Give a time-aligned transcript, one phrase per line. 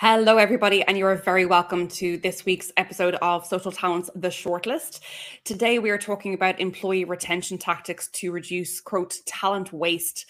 [0.00, 5.00] Hello, everybody, and you are very welcome to this week's episode of SocialTalent's The Shortlist.
[5.42, 10.26] Today, we are talking about employee retention tactics to reduce, quote, talent waste.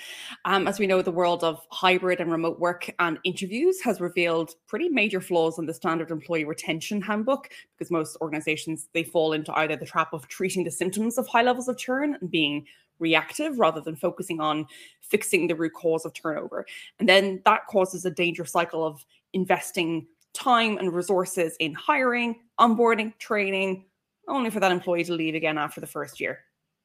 [0.46, 4.54] Um, as we know, the world of hybrid and remote work and interviews has revealed
[4.68, 9.52] pretty major flaws in the standard employee retention handbook because most organizations, they fall into
[9.58, 12.64] either the trap of treating the symptoms of high levels of churn and being
[13.00, 14.66] reactive rather than focusing on
[15.00, 16.66] fixing the root cause of turnover.
[16.98, 23.16] And then that causes a dangerous cycle of investing time and resources in hiring, onboarding,
[23.18, 23.86] training,
[24.28, 26.40] only for that employee to leave again after the first year.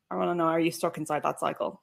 [0.09, 1.81] I want to know are you stuck inside that cycle?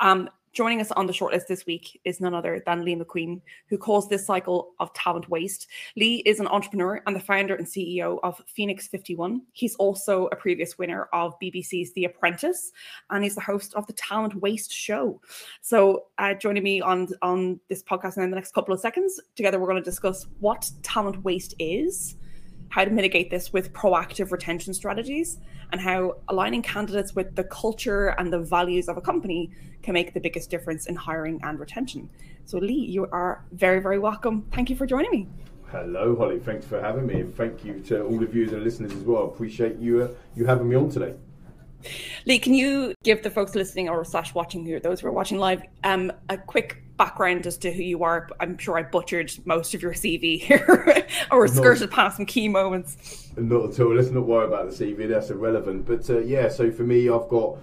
[0.00, 3.78] Um, Joining us on the shortlist this week is none other than Lee McQueen, who
[3.78, 5.68] calls this cycle of talent waste.
[5.96, 9.42] Lee is an entrepreneur and the founder and CEO of Phoenix 51.
[9.52, 12.72] He's also a previous winner of BBC's The Apprentice,
[13.10, 15.20] and he's the host of the Talent Waste Show.
[15.60, 19.60] So, uh, joining me on on this podcast in the next couple of seconds, together
[19.60, 22.16] we're going to discuss what talent waste is,
[22.70, 25.38] how to mitigate this with proactive retention strategies,
[25.72, 29.50] and how aligning candidates with the culture and the values of a company
[29.82, 32.10] can make the biggest difference in hiring and retention.
[32.46, 34.46] So, Lee, you are very, very welcome.
[34.52, 35.28] Thank you for joining me.
[35.70, 36.40] Hello, Holly.
[36.40, 39.24] Thanks for having me, and thank you to all the viewers and listeners as well.
[39.24, 41.14] Appreciate you uh, you having me on today.
[42.26, 45.38] Lee, can you give the folks listening or slash watching here, those who are watching
[45.38, 48.28] live, um, a quick background as to who you are?
[48.40, 53.30] I'm sure I butchered most of your CV here, or skirted past some key moments.
[53.36, 53.94] Not at all.
[53.94, 55.08] Let's not worry about the CV.
[55.08, 55.86] That's irrelevant.
[55.86, 57.58] But uh, yeah, so for me, I've got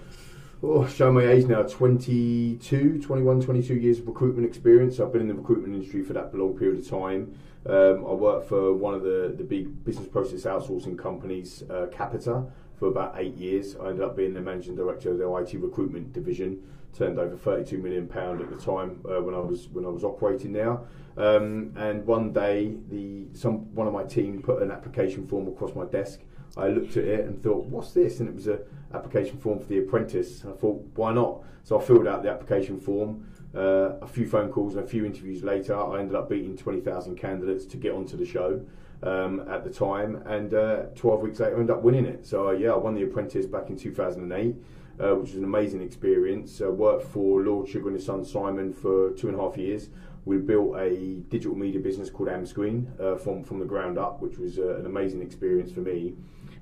[0.62, 5.28] oh, show my age now 22 21 22 years of recruitment experience i've been in
[5.28, 7.32] the recruitment industry for that long period of time
[7.66, 12.44] um, i work for one of the, the big business process outsourcing companies uh, capita
[12.78, 13.76] for about eight years.
[13.76, 16.62] I ended up being the managing director of the IT recruitment division.
[16.96, 20.04] Turned over 32 million pound at the time uh, when I was when I was
[20.04, 20.78] operating there.
[21.16, 25.74] Um, and one day, the some one of my team put an application form across
[25.74, 26.20] my desk.
[26.56, 28.60] I looked at it and thought, "What's this?" And it was a
[28.94, 30.42] application form for the apprentice.
[30.42, 33.26] And I thought, "Why not?" So I filled out the application form.
[33.54, 37.16] Uh, a few phone calls and a few interviews later, I ended up beating 20,000
[37.16, 38.60] candidates to get onto the show
[39.02, 42.26] um, at the time, and uh, 12 weeks later, I ended up winning it.
[42.26, 44.56] So uh, yeah, I won the Apprentice back in 2008.
[45.00, 46.60] Uh, which was an amazing experience.
[46.60, 49.90] Uh, worked for Lord Sugar and his son Simon for two and a half years.
[50.24, 54.38] We built a digital media business called Amscreen uh, from from the ground up, which
[54.38, 56.14] was uh, an amazing experience for me.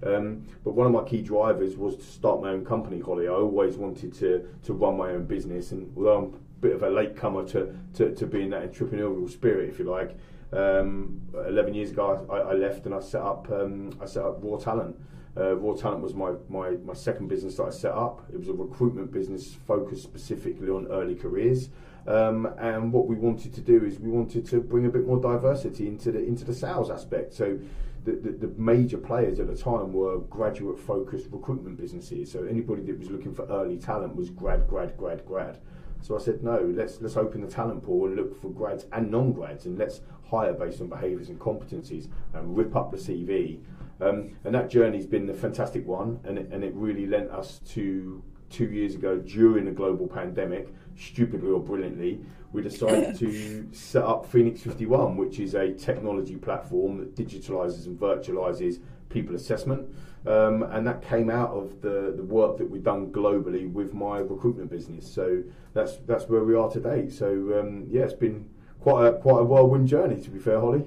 [0.03, 3.27] Um, but one of my key drivers was to start my own company, Holly.
[3.27, 6.83] I always wanted to to run my own business, and although I'm a bit of
[6.83, 10.17] a latecomer to, to, to being that entrepreneurial spirit, if you like,
[10.53, 14.39] um, 11 years ago, I, I, left and I set up um, I set up
[14.41, 14.97] Raw Talent.
[15.37, 18.25] Uh, Raw Talent was my, my, my second business that I set up.
[18.33, 21.69] It was a recruitment business focused specifically on early careers.
[22.07, 25.21] Um, and what we wanted to do is we wanted to bring a bit more
[25.21, 27.35] diversity into the into the sales aspect.
[27.35, 27.59] So
[28.05, 32.31] the, the, the major players at the time were graduate focused recruitment businesses.
[32.31, 35.59] So anybody that was looking for early talent was grad, grad, grad, grad.
[36.01, 39.11] So I said, no, let's let's open the talent pool and look for grads and
[39.11, 43.61] non-grads, and let's hire based on behaviours and competencies and rip up the CV.
[44.01, 47.61] Um, and that journey's been a fantastic one, and it, and it really lent us
[47.69, 52.21] to two years ago during the global pandemic, stupidly or brilliantly,
[52.53, 57.99] we decided to set up Phoenix 51, which is a technology platform that digitalizes and
[57.99, 59.89] virtualizes people assessment.
[60.27, 64.19] Um, and that came out of the, the work that we've done globally with my
[64.19, 65.11] recruitment business.
[65.11, 67.09] So that's that's where we are today.
[67.09, 68.49] So um, yeah, it's been
[68.81, 70.85] quite a quite a whirlwind journey, to be fair, Holly.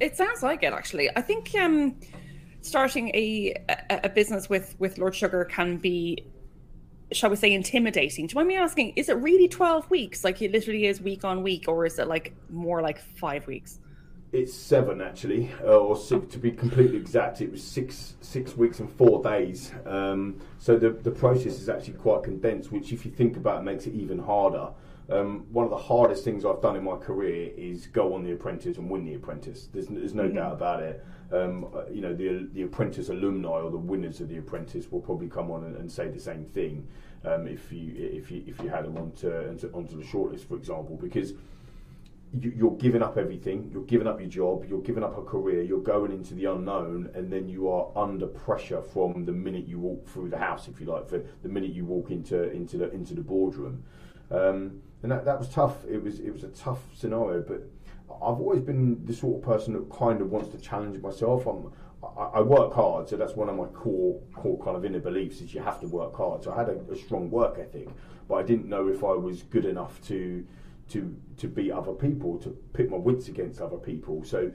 [0.00, 1.10] It sounds like it, actually.
[1.16, 1.96] I think um,
[2.62, 6.24] starting a, a, a business with with Lord Sugar can be,
[7.12, 8.26] shall we say, intimidating.
[8.26, 8.92] Do you mind me asking?
[8.96, 10.24] Is it really twelve weeks?
[10.24, 13.80] Like it literally is week on week, or is it like more like five weeks?
[14.30, 17.40] It's seven actually, uh, or six, to be completely exact.
[17.40, 19.72] It was six six weeks and four days.
[19.86, 23.64] Um, so the the process is actually quite condensed, which, if you think about, it,
[23.64, 24.68] makes it even harder.
[25.10, 28.32] Um, one of the hardest things I've done in my career is go on The
[28.32, 29.68] Apprentice and win The Apprentice.
[29.72, 30.36] There's, there's no mm-hmm.
[30.36, 31.04] doubt about it.
[31.32, 35.00] Um, uh, you know, the the Apprentice alumni or the winners of The Apprentice will
[35.00, 36.86] probably come on and, and say the same thing
[37.24, 39.30] um, if you if you if you had them onto
[39.74, 41.32] onto the shortlist, for example, because
[42.38, 43.70] you, are giving up everything.
[43.72, 44.66] You're giving up your job.
[44.68, 45.62] You're giving up a career.
[45.62, 49.78] You're going into the unknown, and then you are under pressure from the minute you
[49.78, 52.90] walk through the house, if you like, for the minute you walk into into the
[52.92, 53.82] into the boardroom.
[54.30, 55.84] Um, and that, that was tough.
[55.88, 57.62] It was it was a tough scenario, but
[58.10, 61.46] I've always been the sort of person that kind of wants to challenge myself.
[61.46, 61.72] I'm,
[62.02, 65.40] I, I work hard, so that's one of my core core kind of inner beliefs
[65.40, 66.42] is you have to work hard.
[66.42, 67.88] So I had a, a strong work ethic,
[68.28, 70.44] but I didn't know if I was good enough to
[70.90, 74.24] to to beat other people, to pit my wits against other people.
[74.24, 74.50] So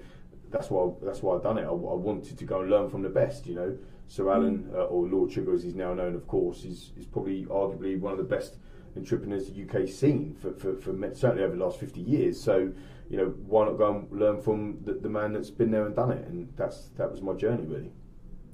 [0.49, 1.65] that's why that's why I've done it.
[1.65, 3.47] I, I wanted to go and learn from the best.
[3.47, 6.91] You know, Sir Alan uh, or Lord Sugar, as he's now known, of course, is
[6.97, 8.57] is probably arguably one of the best
[8.95, 12.39] entrepreneurs the UK's seen for, for, for certainly over the last 50 years.
[12.39, 12.71] So,
[13.09, 15.95] you know, why not go and learn from the, the man that's been there and
[15.95, 16.27] done it?
[16.27, 17.91] And that's that was my journey, really.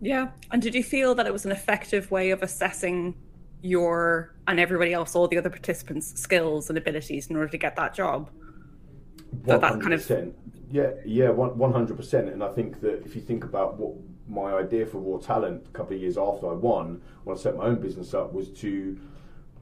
[0.02, 0.30] Yeah.
[0.52, 3.16] And did you feel that it was an effective way of assessing
[3.62, 7.76] your and everybody else, all the other participants' skills and abilities in order to get
[7.76, 8.30] that job?
[9.44, 10.34] That, that kind of
[10.72, 12.30] yeah, yeah, one hundred percent.
[12.30, 13.96] And I think that if you think about what
[14.28, 17.56] my idea for Raw Talent a couple of years after I won, when I set
[17.56, 19.00] my own business up, was to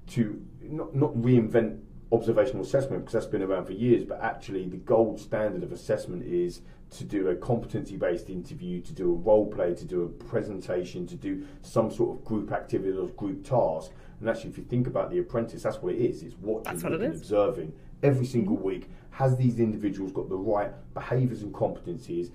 [0.08, 1.80] to not, not reinvent
[2.12, 6.24] observational assessment because that's been around for years, but actually the gold standard of assessment
[6.24, 10.08] is to do a competency based interview, to do a role play, to do a
[10.08, 13.92] presentation, to do some sort of group activity or group task.
[14.20, 16.24] And actually, if you think about the apprentice, that's what it is.
[16.24, 17.74] It's watching, what looking, observing
[18.04, 18.90] every single week.
[19.12, 22.32] Has these individuals got the right behaviours and competencies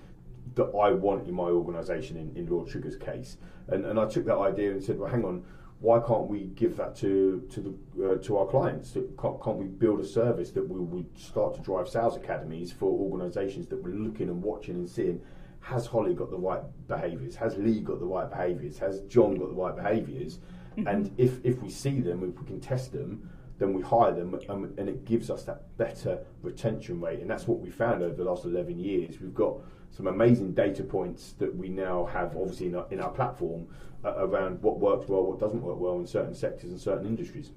[0.55, 3.37] that I want in my organisation, in, in Lord Sugar's case?
[3.69, 5.43] And, and I took that idea and said, well, hang on,
[5.83, 7.73] why can't we give that to to the
[8.05, 8.93] uh, to our clients?
[8.93, 12.85] Can't, can't, we build a service that we would start to drive sales academies for
[12.85, 15.21] organisations that we're looking and watching and seeing?
[15.59, 17.35] Has Holly got the right behaviours?
[17.35, 18.77] Has Lee got the right behaviours?
[18.79, 20.39] Has John got the right behaviours?
[20.77, 20.87] Mm-hmm.
[20.87, 24.39] And if if we see them, if we can test them, then we hire them,
[24.47, 27.19] and, and it gives us that better retention rate.
[27.19, 29.19] And that's what we found over the last eleven years.
[29.19, 29.57] We've got
[29.91, 33.67] some amazing data points that we now have, obviously, in our, in our platform
[34.03, 37.51] around what works well, what doesn't work well in certain sectors and certain industries.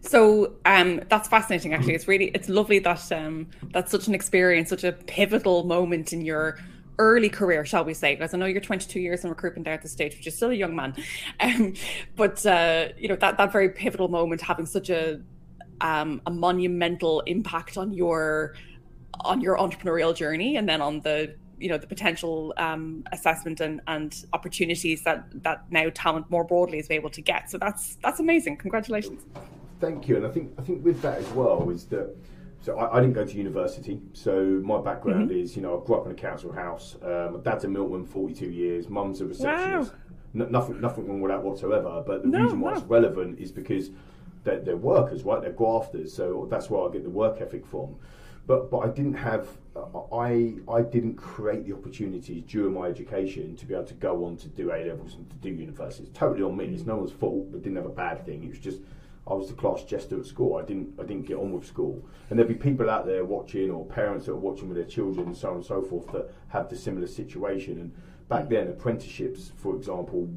[0.00, 1.74] So um, that's fascinating.
[1.74, 6.12] Actually, it's really it's lovely that um, that's such an experience, such a pivotal moment
[6.12, 6.58] in your
[6.98, 8.14] early career, shall we say?
[8.14, 10.50] Because I know you're 22 years in recruitment there at the stage, which is still
[10.50, 10.94] a young man.
[11.40, 11.74] Um,
[12.16, 15.20] but uh, you know that that very pivotal moment, having such a
[15.80, 18.54] um, a monumental impact on your
[19.20, 23.80] on your entrepreneurial journey, and then on the you know the potential um, assessment and,
[23.86, 27.50] and opportunities that that now talent more broadly is able to get.
[27.50, 28.58] So that's that's amazing.
[28.58, 29.24] Congratulations.
[29.80, 30.16] Thank you.
[30.16, 32.14] And I think I think with that as well is that
[32.60, 34.00] so I, I didn't go to university.
[34.12, 35.40] So my background mm-hmm.
[35.40, 36.96] is you know I grew up in a council house.
[37.02, 38.88] Uh, my dad's a milkman, forty two years.
[38.88, 39.92] Mum's a receptionist.
[39.92, 39.98] Wow.
[40.34, 42.02] No, nothing nothing wrong with that whatsoever.
[42.06, 42.78] But the no, reason why no.
[42.78, 43.90] it's relevant is because
[44.44, 45.40] they're, they're workers, right?
[45.40, 46.12] They're grafters.
[46.12, 47.96] So that's where I get the work ethic from
[48.46, 49.48] but but I didn't have
[50.12, 54.36] I I didn't create the opportunities during my education to be able to go on
[54.38, 56.04] to do A levels and to do university.
[56.04, 56.66] It's totally on me.
[56.66, 57.50] It's no one's fault.
[57.50, 58.44] But didn't have a bad thing.
[58.44, 58.80] It was just
[59.28, 60.56] I was the class jester at school.
[60.56, 62.04] I didn't I didn't get on with school.
[62.30, 65.26] And there'd be people out there watching or parents that are watching with their children
[65.26, 67.80] and so on and so forth that have the similar situation.
[67.80, 67.92] And
[68.28, 70.28] back then, apprenticeships, for example,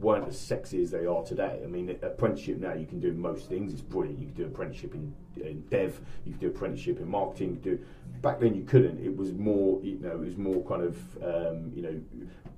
[0.00, 1.60] weren't as sexy as they are today.
[1.62, 3.72] I mean, apprenticeship now you can do most things.
[3.72, 4.18] It's brilliant.
[4.18, 6.00] You can do apprenticeship in, in dev.
[6.24, 7.60] You can do apprenticeship in marketing.
[7.62, 7.84] You do.
[8.22, 9.04] Back then you couldn't.
[9.04, 12.00] It was more, you know, it was more kind of, um, you know,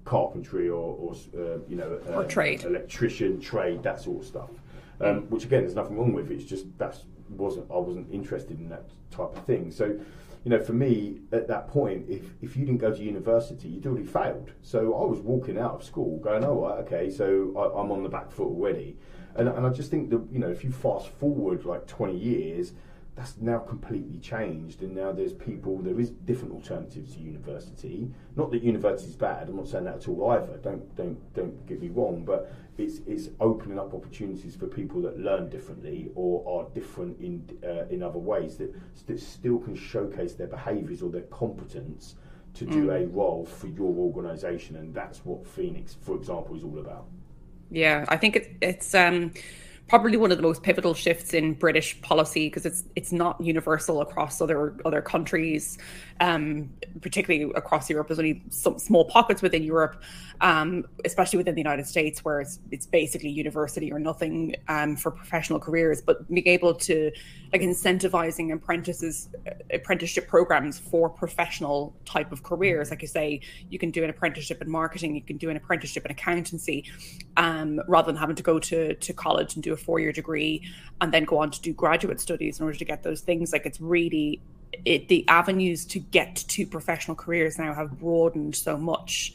[0.05, 4.51] carpentry or, or uh, you know, uh, or trade, electrician, trade, that sort of stuff.
[5.01, 6.31] Um, which again, there's nothing wrong with.
[6.31, 6.35] It.
[6.35, 9.71] It's just that's wasn't I wasn't interested in that type of thing.
[9.71, 9.99] So
[10.45, 13.87] you know, for me at that point, if, if you didn't go to university, you'd
[13.87, 14.53] already failed.
[14.63, 18.09] So I was walking out of school going, oh, okay, so I, am on the
[18.09, 18.97] back foot already.
[19.35, 22.73] And, and I just think that, you know, if you fast forward like 20 years,
[23.17, 24.83] that's now completely changed.
[24.83, 28.11] And now there's people, there is different alternatives to university.
[28.35, 31.67] Not that university is bad, I'm not saying that at all either, don't, don't, don't
[31.67, 32.51] get me wrong, but
[32.81, 37.87] it's, it's opening up opportunities for people that learn differently or are different in uh,
[37.89, 38.75] in other ways that,
[39.07, 42.17] that still can showcase their behaviours or their competence
[42.55, 43.05] to do mm.
[43.05, 47.07] a role for your organisation, and that's what Phoenix, for example, is all about.
[47.71, 49.33] Yeah, I think it, it's um,
[49.91, 54.01] probably one of the most pivotal shifts in British policy because it's it's not universal
[54.01, 55.79] across other other countries,
[56.21, 56.71] um,
[57.01, 58.07] particularly across Europe.
[58.07, 60.01] There's only some small pockets within Europe,
[60.43, 65.11] um, especially within the United States, where it's it's basically university or nothing um, for
[65.11, 66.01] professional careers.
[66.01, 67.11] But being able to
[67.53, 69.29] like incentivizing apprentices
[69.73, 73.41] apprenticeship programs for professional type of careers, like you say,
[73.71, 76.85] you can do an apprenticeship in marketing, you can do an apprenticeship in accountancy,
[77.37, 80.63] um, rather than having to go to to college and do a four year degree
[81.01, 83.53] and then go on to do graduate studies in order to get those things.
[83.53, 84.41] Like it's really
[84.85, 89.35] it, the avenues to get to professional careers now have broadened so much.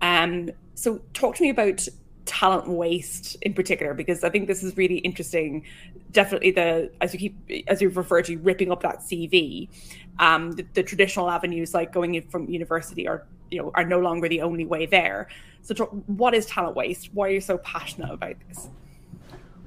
[0.00, 1.86] Um, so talk to me about
[2.28, 5.64] talent waste in particular because I think this is really interesting.
[6.12, 9.68] Definitely the as you keep as you've referred to ripping up that CV,
[10.18, 13.98] um, the, the, traditional avenues like going in from university are you know are no
[13.98, 15.28] longer the only way there.
[15.62, 15.74] So
[16.06, 17.08] what is talent waste?
[17.14, 18.68] Why are you so passionate about this?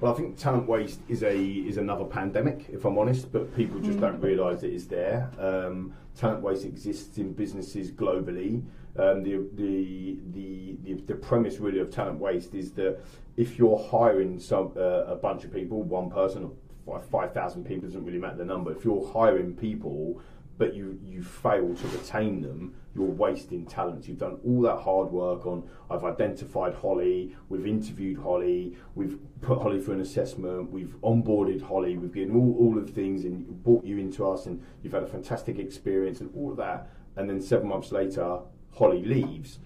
[0.02, 3.80] Well, I think talent waste is a is another pandemic, if I'm honest, but people
[3.80, 4.02] just mm.
[4.02, 5.30] don't realise it is there.
[5.38, 8.64] Um, talent waste exists in businesses globally.
[8.98, 13.00] Um, the, the, the, the, the premise really of talent waste is that
[13.38, 16.50] if you're hiring some uh, a bunch of people, one person,
[16.88, 18.72] or five thousand people doesn't really matter the number.
[18.72, 20.20] If you're hiring people
[20.62, 24.08] but you you fail to retain them, you're wasting talent.
[24.08, 25.68] You've done all that hard work on.
[25.90, 31.98] I've identified Holly, we've interviewed Holly, we've put Holly through an assessment, we've onboarded Holly,
[31.98, 35.02] we've given all, all of the things and brought you into us, and you've had
[35.02, 36.92] a fantastic experience and all of that.
[37.16, 38.42] And then seven months later,
[38.72, 39.58] Holly leaves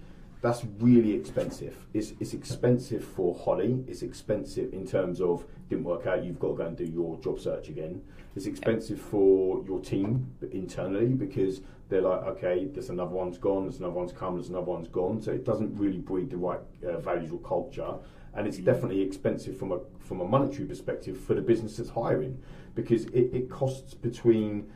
[0.42, 1.76] that's really expensive.
[1.92, 3.84] It's, it's expensive for Holly.
[3.88, 6.24] It's expensive in terms of didn't work out.
[6.24, 8.02] You've got to go and do your job search again.
[8.36, 13.78] It's expensive for your team internally because they're like, okay, there's another one's gone, there's
[13.78, 15.22] another one's come, there's another one's gone.
[15.22, 17.94] So it doesn't really breed the right uh, values or culture,
[18.34, 18.66] and it's mm-hmm.
[18.66, 22.38] definitely expensive from a from a monetary perspective for the business that's hiring
[22.74, 24.70] because it, it costs between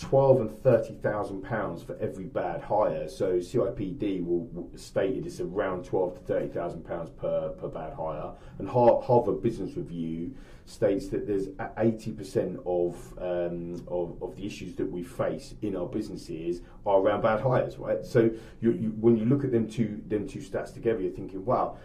[0.00, 3.06] twelve and thirty thousand pounds for every bad hire.
[3.08, 7.92] So CIPD will, will stated it's around twelve to thirty thousand pounds per per bad
[7.92, 14.46] hire, and Harvard Business Review states that there's eighty percent of, um, of of the
[14.46, 17.76] issues that we face in our businesses are around bad hires.
[17.76, 18.04] Right.
[18.04, 18.30] So
[18.60, 21.76] you, you, when you look at them two them two stats together, you're thinking, wow,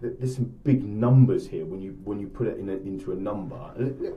[0.00, 3.16] there's some big numbers here when you when you put it in a, into a
[3.16, 3.58] number.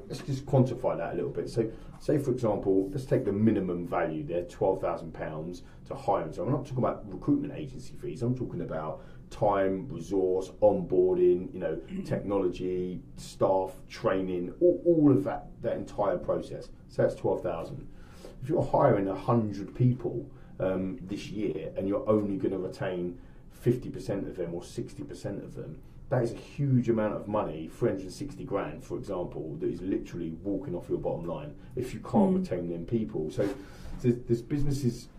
[0.07, 1.49] Let's just quantify that a little bit.
[1.49, 1.69] So,
[1.99, 6.31] say for example, let's take the minimum value there, twelve thousand pounds to hire.
[6.31, 8.21] So I'm not talking about recruitment agency fees.
[8.21, 15.47] I'm talking about time, resource, onboarding, you know, technology, staff, training, all, all of that
[15.61, 16.69] that entire process.
[16.87, 17.87] So that's twelve thousand.
[18.41, 23.17] If you're hiring hundred people um, this year and you're only going to retain
[23.67, 28.45] 50% of them or 60% of them, that is a huge amount of money, 360
[28.45, 32.39] grand, for example, that is literally walking off your bottom line if you can't mm.
[32.39, 33.29] retain them people.
[33.29, 33.49] So
[34.01, 35.09] there's, there's businesses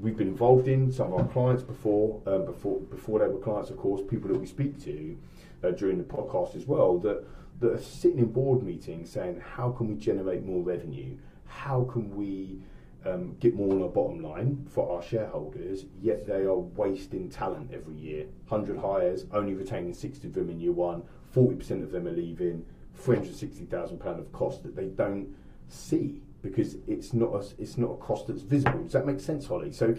[0.00, 3.70] we've been involved in, some of our clients before, um, before, before they were clients,
[3.70, 5.16] of course, people that we speak to
[5.62, 7.24] uh, during the podcast as well, that,
[7.60, 11.16] that are sitting in board meetings saying, how can we generate more revenue?
[11.46, 12.58] How can we
[13.04, 17.70] um, get more on our bottom line for our shareholders, yet they are wasting talent
[17.72, 18.26] every year.
[18.48, 21.02] 100 hires, only retaining 60 of them in year one,
[21.34, 22.64] 40% of them are leaving,
[23.02, 25.34] £360,000 of cost that they don't
[25.68, 28.82] see because it's not a, it's not a cost that's visible.
[28.82, 29.72] Does that make sense, Holly?
[29.72, 29.94] So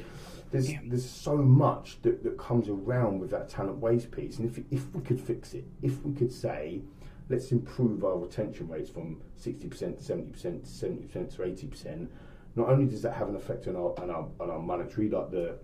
[0.52, 0.80] there's yeah.
[0.86, 4.94] there's so much that, that comes around with that talent waste piece, and if if
[4.94, 6.82] we could fix it, if we could say,
[7.30, 12.08] let's improve our retention rates from 60% to 70% to 70% to 80%,
[12.56, 15.32] not only does that have an effect on our on our, on our monetary, like
[15.32, 15.58] the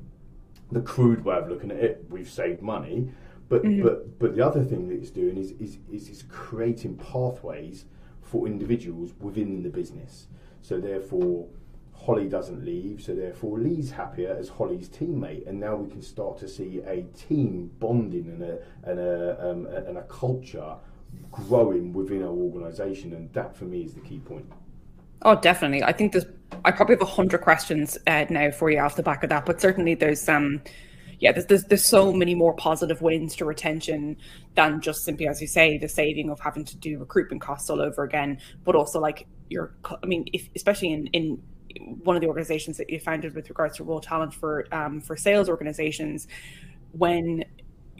[0.72, 3.10] the crude way of looking at it, we've saved money,
[3.50, 3.84] but mm-hmm.
[3.84, 7.86] but but the other thing that it's doing is is is it's creating pathways
[8.22, 10.28] for individuals within the business.
[10.62, 11.48] So therefore.
[11.98, 16.38] Holly doesn't leave, so therefore Lee's happier as Holly's teammate, and now we can start
[16.40, 20.76] to see a team bonding and a and a um, and a culture
[21.32, 24.46] growing within our organisation, and that for me is the key point.
[25.26, 25.84] Oh, definitely.
[25.84, 26.26] I think there's.
[26.64, 29.46] I probably have a hundred questions uh, now for you off the back of that,
[29.46, 30.62] but certainly there's um,
[31.20, 34.18] yeah, there's, there's there's so many more positive wins to retention
[34.54, 37.82] than just simply, as you say, the saving of having to do recruitment costs all
[37.82, 39.74] over again, but also like your.
[39.84, 41.42] I mean, if especially in in
[42.04, 45.18] one of the organizations that you founded with regards to raw talent for um, for
[45.18, 46.28] sales organizations,
[46.92, 47.44] when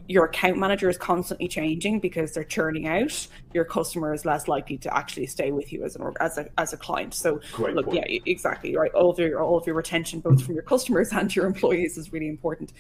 [0.08, 4.78] your account manager is constantly changing because they're churning out, your customer is less likely
[4.78, 7.14] to actually stay with you as an as a as a client.
[7.14, 8.06] So Great look, point.
[8.10, 8.92] yeah, exactly right.
[8.94, 12.12] All of your all of your retention, both from your customers and your employees, is
[12.14, 12.74] really important.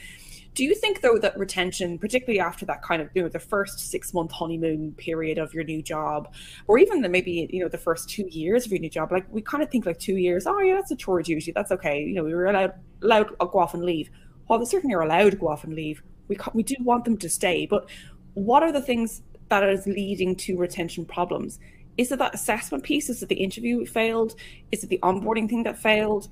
[0.53, 3.79] Do you think though that retention, particularly after that kind of you know the first
[3.79, 6.33] six month honeymoon period of your new job,
[6.67, 9.25] or even the maybe you know the first two years of your new job, like
[9.31, 12.01] we kind of think like two years, oh yeah, that's a chore duty, that's okay.
[12.01, 14.09] You know, we were allowed allowed to go off and leave.
[14.47, 17.17] Well, they certainly are allowed to go off and leave we we do want them
[17.17, 17.89] to stay, but
[18.33, 21.59] what are the things that is leading to retention problems?
[21.97, 23.09] Is it that assessment piece?
[23.09, 24.35] Is it the interview failed?
[24.71, 26.27] Is it the onboarding thing that failed?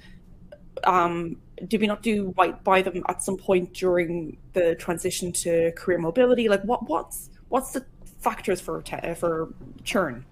[0.83, 5.71] Um, did we not do right by them at some point during the transition to
[5.73, 6.49] career mobility?
[6.49, 7.85] Like, what what's what's the
[8.19, 10.25] factors for te- for churn?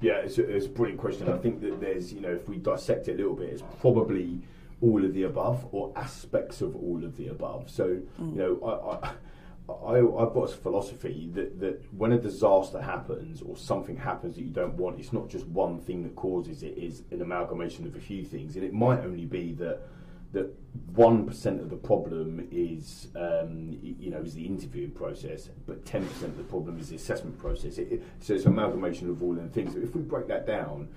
[0.00, 1.28] Yeah, it's a, it's a brilliant question.
[1.28, 4.40] I think that there's, you know, if we dissect it a little bit, it's probably
[4.80, 7.70] all of the above or aspects of all of the above.
[7.70, 8.32] So, mm.
[8.32, 9.12] you know, I, I
[9.68, 14.42] I, have got a philosophy that, that when a disaster happens or something happens that
[14.42, 17.94] you don't want, it's not just one thing that causes it, is an amalgamation of
[17.94, 18.56] a few things.
[18.56, 19.80] And it might only be that
[20.32, 20.54] that
[20.94, 26.06] one percent of the problem is um, you know is the interviewing process, but ten
[26.06, 27.78] percent of the problem is the assessment process.
[27.78, 29.74] It, it, so it's an amalgamation of all them things.
[29.74, 30.88] But if we break that down,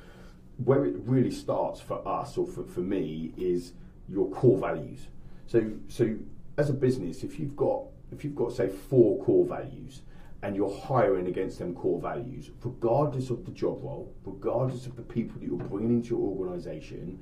[0.65, 3.74] where it really starts for us or for, for me is
[4.10, 5.08] your core values.
[5.48, 6.15] So so
[6.58, 10.01] as a business, if you've got if you've got say four core values
[10.44, 15.03] and you're hiring against them core values, regardless of the job role, regardless of the
[15.03, 17.20] people that you're bringing into your organisation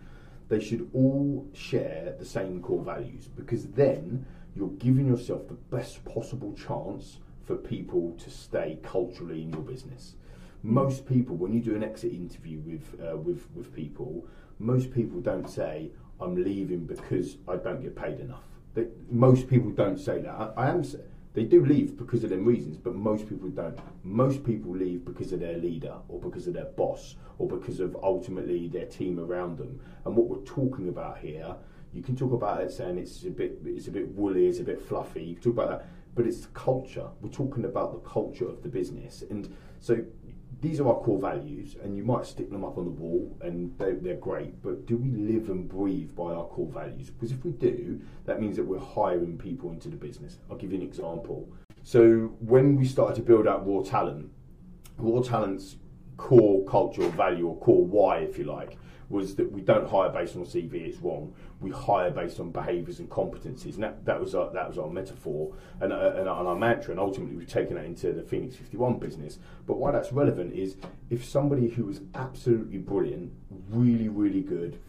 [0.49, 6.03] they should all share the same core values because then you're giving yourself the best
[6.03, 10.15] possible chance for people to stay culturally in your business.
[10.63, 14.25] Most people, when you do an exit interview with uh, with with people,
[14.59, 19.71] most people don't say, "I'm leaving because I don't get paid enough." They, most people
[19.71, 20.31] don't say that.
[20.31, 20.83] I, I am.
[21.33, 23.79] They do leave because of them reasons, but most people don't.
[24.03, 27.95] Most people leave because of their leader or because of their boss or because of
[28.03, 29.79] ultimately their team around them.
[30.05, 31.55] And what we're talking about here,
[31.93, 34.63] you can talk about it saying it's a bit it's a bit woolly, it's a
[34.63, 35.23] bit fluffy.
[35.23, 37.07] You can talk about that, but it's culture.
[37.21, 40.03] We're talking about the culture of the business, and so
[40.61, 43.77] these are our core values, and you might stick them up on the wall, and
[43.77, 44.61] they're, they're, great.
[44.61, 47.09] But do we live and breathe by our core values?
[47.09, 50.37] Because if we do, that means that we're hiring people into the business.
[50.49, 51.47] I'll give you an example.
[51.83, 54.29] So when we started to build out raw talent,
[54.97, 55.77] raw talent's
[56.17, 58.77] core cultural value or core why, if you like,
[59.09, 60.73] was that we don't hire based on CV.
[60.75, 61.33] It's wrong.
[61.59, 64.89] We hire based on behaviours and competencies, and that, that was our, that was our
[64.89, 66.91] metaphor and, uh, and, our mantra.
[66.91, 69.39] And ultimately, we've taken that into the Phoenix 51 business.
[69.65, 70.77] But why that's relevant is
[71.09, 73.33] if somebody who was absolutely brilliant,
[73.69, 74.79] really really good,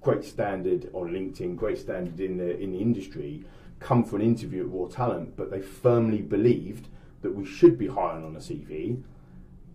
[0.00, 3.44] great standard on LinkedIn, great standard in the in the industry,
[3.80, 6.88] come for an interview at Raw Talent, but they firmly believed
[7.22, 9.02] that we should be hiring on a CV,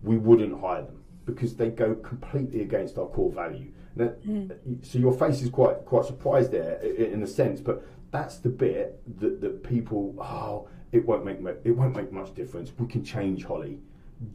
[0.02, 3.72] we wouldn't hire them because they go completely against our core value.
[3.96, 4.84] Mm.
[4.84, 9.00] So your face is quite quite surprised there in a sense, but that's the bit
[9.20, 12.72] that, that people oh it won't make it won't make much difference.
[12.78, 13.78] We can change Holly.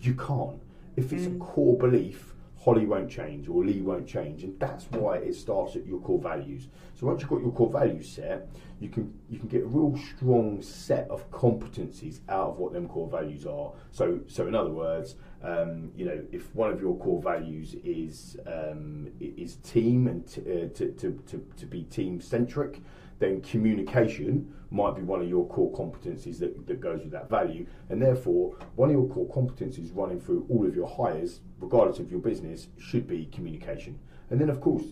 [0.01, 0.61] You can't.
[0.95, 1.37] If it's mm.
[1.37, 5.75] a core belief, Holly won't change or Lee won't change, and that's why it starts
[5.75, 6.67] at your core values.
[6.93, 8.47] So once you've got your core values set,
[8.79, 12.87] you can you can get a real strong set of competencies out of what them
[12.87, 13.71] core values are.
[13.91, 18.37] So so in other words, um, you know, if one of your core values is
[18.45, 22.81] um, is team and t- uh, to, to, to, to be team centric,
[23.19, 27.65] then communication might be one of your core competencies that, that goes with that value.
[27.89, 32.09] And therefore, one of your core competencies running through all of your hires, regardless of
[32.09, 33.99] your business, should be communication.
[34.29, 34.85] And then, of course,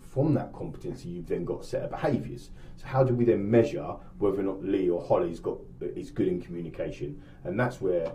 [0.00, 2.50] from that competency, you've then got a set of behaviours.
[2.76, 6.26] So how do we then measure whether or not Lee or Holly's got is good
[6.26, 7.22] in communication?
[7.44, 8.10] And that's where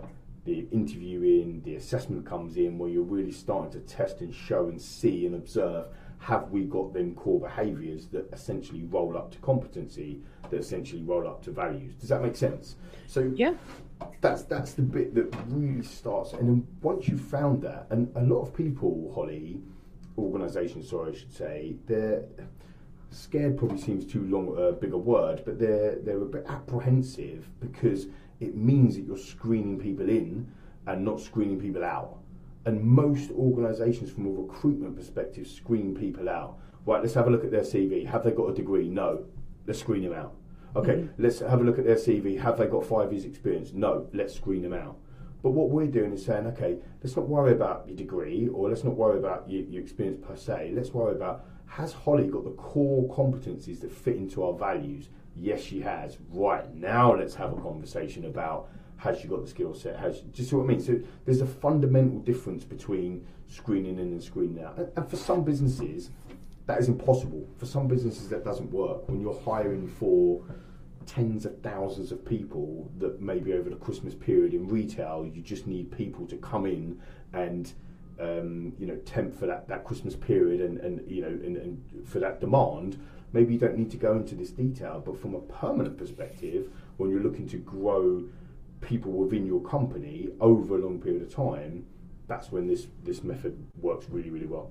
[0.46, 4.80] the interviewing, the assessment comes in where you're really starting to test and show and
[4.80, 5.86] see and observe
[6.18, 11.26] have we got them core behaviours that essentially roll up to competency, that essentially roll
[11.28, 11.94] up to values.
[11.94, 12.76] Does that make sense?
[13.06, 13.54] So yeah,
[14.20, 16.32] that's that's the bit that really starts.
[16.32, 19.60] And then once you've found that, and a lot of people, Holly,
[20.16, 22.24] organisations, sorry, I should say, they're
[23.10, 23.58] scared.
[23.58, 28.06] Probably seems too long, a uh, bigger word, but they're they're a bit apprehensive because
[28.40, 30.50] it means that you're screening people in
[30.86, 32.18] and not screening people out.
[32.64, 36.58] And most organisations, from a recruitment perspective, screen people out.
[36.84, 38.06] Right, let's have a look at their CV.
[38.06, 38.88] Have they got a degree?
[38.88, 39.24] No.
[39.66, 40.34] Let's screen them out.
[40.74, 41.22] Okay, mm-hmm.
[41.22, 42.38] let's have a look at their CV.
[42.40, 43.72] Have they got five years' experience?
[43.72, 44.08] No.
[44.12, 44.96] Let's screen them out.
[45.42, 48.84] But what we're doing is saying, okay, let's not worry about your degree or let's
[48.84, 50.72] not worry about your, your experience per se.
[50.74, 55.08] Let's worry about has Holly got the core competencies that fit into our values?
[55.38, 56.16] Yes, she has.
[56.30, 59.98] Right now, let's have a conversation about has she got the skill set?
[59.98, 60.80] Has she, do you see what I mean?
[60.80, 64.78] So there's a fundamental difference between screening in and screening out.
[64.78, 66.10] And, and for some businesses,
[66.66, 67.46] that is impossible.
[67.58, 69.06] For some businesses, that doesn't work.
[69.08, 70.42] When you're hiring for
[71.04, 75.66] tens of thousands of people, that maybe over the Christmas period in retail, you just
[75.66, 77.00] need people to come in
[77.34, 77.72] and
[78.18, 82.08] um, you know temp for that, that Christmas period and, and you know and, and
[82.08, 82.98] for that demand
[83.36, 87.10] maybe you don't need to go into this detail, but from a permanent perspective, when
[87.10, 88.24] you're looking to grow
[88.80, 91.84] people within your company over a long period of time,
[92.28, 94.70] that's when this this method works really really well.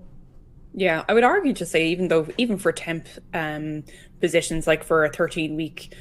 [0.74, 3.84] Yeah, I would argue to say even though even for temp um,
[4.20, 5.96] positions, like for a 13 week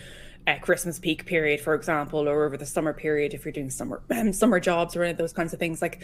[0.46, 4.02] uh, Christmas peak period, for example, or over the summer period, if you're doing summer
[4.10, 6.02] um, summer jobs or any of those kinds of things, like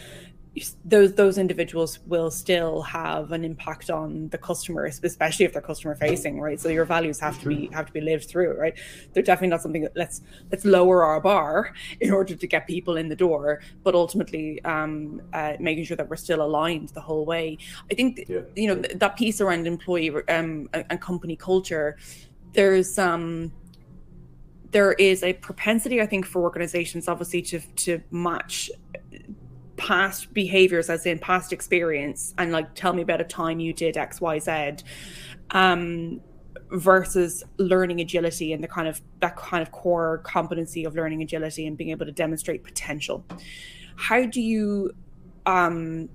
[0.83, 5.95] those those individuals will still have an impact on the customer, especially if they're customer
[5.95, 6.59] facing, right?
[6.59, 8.77] So your values have to be have to be lived through, right?
[9.13, 12.97] They're definitely not something that let's let's lower our bar in order to get people
[12.97, 17.25] in the door, but ultimately um, uh, making sure that we're still aligned the whole
[17.25, 17.57] way.
[17.89, 18.41] I think yeah.
[18.55, 21.97] you know that piece around employee um, and company culture
[22.53, 23.51] there's um
[24.71, 28.69] there is a propensity, I think, for organizations obviously to to match
[29.81, 33.95] past behaviors as in past experience and like tell me about a time you did
[33.95, 34.83] xyz
[35.51, 36.21] um
[36.71, 41.67] versus learning agility and the kind of that kind of core competency of learning agility
[41.67, 43.25] and being able to demonstrate potential.
[43.95, 44.91] How do you
[45.45, 46.09] um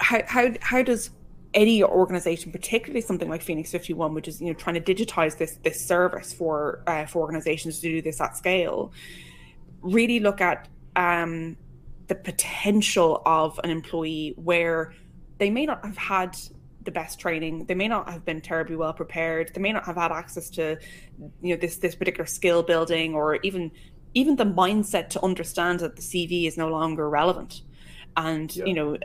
[0.00, 1.10] how how, how does
[1.54, 5.58] any organization, particularly something like Phoenix 51, which is you know trying to digitize this
[5.62, 8.92] this service for uh, for organizations to do this at scale,
[9.82, 11.56] really look at um,
[12.12, 14.92] the potential of an employee where
[15.38, 16.36] they may not have had
[16.84, 19.96] the best training they may not have been terribly well prepared they may not have
[19.96, 20.76] had access to
[21.40, 23.70] you know this this particular skill building or even
[24.12, 27.62] even the mindset to understand that the cv is no longer relevant
[28.16, 28.64] and yeah.
[28.64, 28.96] you know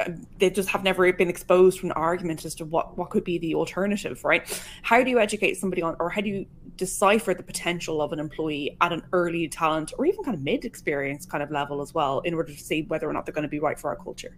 [0.00, 3.24] uh, they just have never been exposed to an argument as to what what could
[3.24, 7.34] be the alternative right how do you educate somebody on or how do you decipher
[7.34, 11.26] the potential of an employee at an early talent or even kind of mid experience
[11.26, 13.48] kind of level as well in order to see whether or not they're going to
[13.48, 14.36] be right for our culture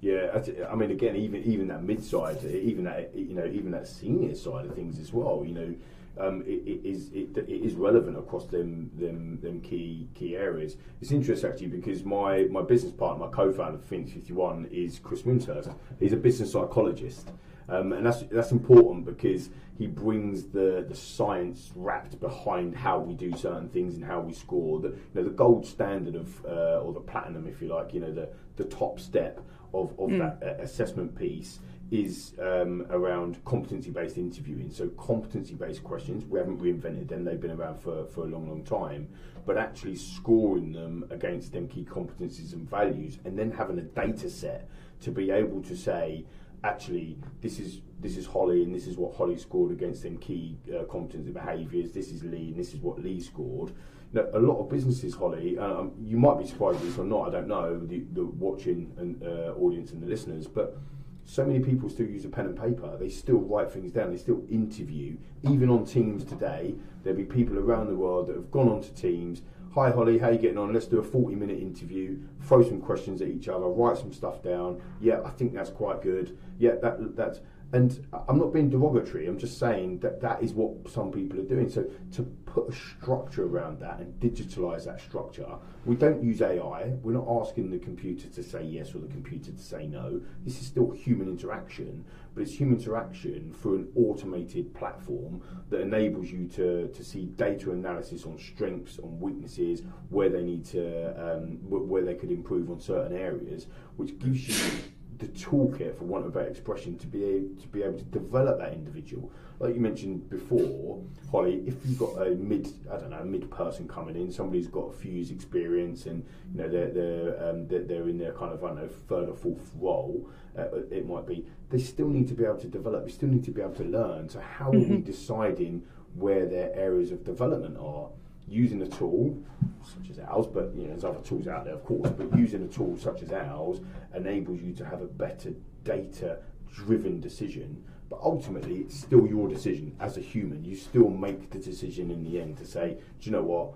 [0.00, 3.88] yeah, I mean, again, even even that mid side, even that you know, even that
[3.88, 5.42] senior side of things as well.
[5.44, 5.74] You know,
[6.20, 10.76] um, it, it is it, it is relevant across them them them key key areas.
[11.00, 15.00] It's interesting actually because my my business partner, my co-founder of Phoenix Fifty One, is
[15.00, 15.74] Chris Windhurst.
[15.98, 17.30] He's a business psychologist,
[17.68, 23.14] um, and that's that's important because he brings the the science wrapped behind how we
[23.14, 24.78] do certain things and how we score.
[24.80, 28.00] The you know the gold standard of uh, or the platinum, if you like, you
[28.00, 29.40] know the the top step
[29.74, 30.18] of, of mm.
[30.18, 34.70] that uh, assessment piece is um, around competency based interviewing.
[34.70, 38.48] So, competency based questions, we haven't reinvented them, they've been around for, for a long,
[38.48, 39.08] long time,
[39.46, 44.28] but actually scoring them against them key competencies and values, and then having a data
[44.28, 44.68] set
[45.00, 46.24] to be able to say,
[46.64, 50.56] actually, this is this is Holly, and this is what Holly scored against them key
[50.72, 51.90] uh, competency behaviours.
[51.92, 53.72] This is Lee, and this is what Lee scored
[54.14, 57.48] a lot of businesses, Holly, um, you might be surprised this or not, I don't
[57.48, 60.78] know, the, the watching and, uh, audience and the listeners, but
[61.24, 62.96] so many people still use a pen and paper.
[62.98, 64.10] They still write things down.
[64.10, 65.18] They still interview.
[65.42, 69.42] Even on Teams today, there'll be people around the world that have gone onto Teams.
[69.74, 70.72] Hi, Holly, how you getting on?
[70.72, 74.42] Let's do a 40 minute interview, throw some questions at each other, write some stuff
[74.42, 74.80] down.
[75.02, 76.38] Yeah, I think that's quite good.
[76.58, 77.40] Yeah, that that's
[77.72, 79.26] and I'm not being derogatory.
[79.26, 81.68] I'm just saying that that is what some people are doing.
[81.68, 85.46] So to put a structure around that and digitalize that structure,
[85.84, 86.94] we don't use AI.
[87.02, 90.18] We're not asking the computer to say yes or the computer to say no.
[90.44, 96.30] This is still human interaction, but it's human interaction through an automated platform that enables
[96.30, 101.58] you to, to see data analysis on strengths, on weaknesses, where they need to, um,
[101.68, 104.82] where they could improve on certain areas, which gives you
[105.18, 108.04] the toolkit, for want of a better expression, to be able, to be able to
[108.04, 109.30] develop that individual.
[109.58, 113.50] Like you mentioned before, Holly, if you've got a mid, I don't know, a mid
[113.50, 117.48] person coming in, somebody who's got a few years experience, and you know they're they're,
[117.48, 120.68] um, they're, they're in their kind of I don't know third or fourth role, uh,
[120.90, 121.44] it might be.
[121.70, 123.04] They still need to be able to develop.
[123.04, 124.28] They still need to be able to learn.
[124.28, 124.76] So how mm-hmm.
[124.76, 125.10] are we mm-hmm.
[125.10, 125.82] deciding
[126.14, 128.08] where their areas of development are?
[128.48, 129.36] Using a tool
[129.82, 132.62] such as ours, but you know, there's other tools out there, of course, but using
[132.64, 133.80] a tool such as ours
[134.14, 135.52] enables you to have a better
[135.84, 136.38] data
[136.72, 137.82] driven decision.
[138.08, 140.64] But ultimately, it's still your decision as a human.
[140.64, 143.74] You still make the decision in the end to say, do you know what?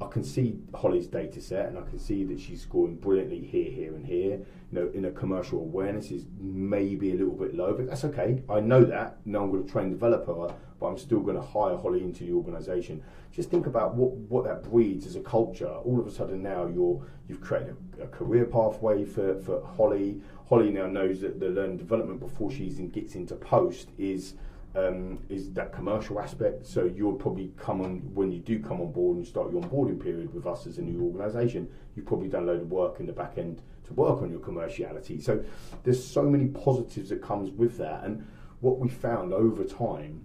[0.00, 3.70] I can see Holly's data set and I can see that she's scoring brilliantly here,
[3.70, 4.40] here, and here.
[4.72, 8.42] You know, in a commercial awareness is maybe a little bit low, but that's okay.
[8.48, 9.18] I know that.
[9.26, 12.02] Now I'm going to train and develop her, but I'm still going to hire Holly
[12.02, 13.02] into the organisation.
[13.30, 15.68] Just think about what, what that breeds as a culture.
[15.68, 20.20] All of a sudden now you're you've created a, a career pathway for, for Holly.
[20.48, 24.34] Holly now knows that the learning development before she gets into post is
[24.76, 26.66] um, is that commercial aspect.
[26.66, 30.00] So you'll probably come on when you do come on board and start your onboarding
[30.00, 31.68] period with us as a new organisation.
[31.96, 34.40] You've probably done a load of work in the back end to work on your
[34.40, 35.22] commerciality.
[35.22, 35.44] So
[35.82, 38.04] there's so many positives that comes with that.
[38.04, 38.26] And
[38.60, 40.24] what we found over time,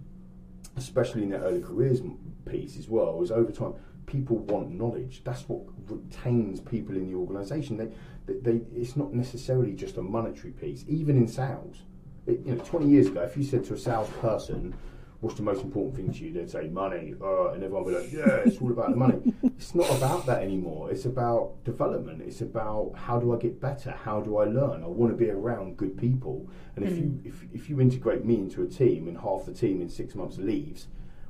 [0.76, 2.00] especially in the early careers
[2.44, 3.74] piece as well, is over time
[4.06, 5.22] people want knowledge.
[5.24, 7.76] That's what retains people in the organisation.
[7.76, 7.88] They,
[8.26, 10.84] they, they, it's not necessarily just a monetary piece.
[10.86, 11.82] Even in sales
[12.26, 14.74] you know, 20 years ago, if you said to a salesperson,
[15.20, 16.32] what's the most important thing to you?
[16.32, 19.34] They'd say money, uh, and everyone would be like, yeah, it's all about the money.
[19.42, 20.90] it's not about that anymore.
[20.90, 22.22] It's about development.
[22.22, 23.90] It's about how do I get better?
[23.90, 24.82] How do I learn?
[24.82, 26.48] I want to be around good people.
[26.76, 26.96] And if mm.
[26.96, 30.14] you if, if you integrate me into a team and half the team in six
[30.14, 30.88] months leaves,